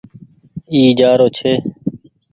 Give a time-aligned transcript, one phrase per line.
[0.71, 1.51] اي جآرو ڇي۔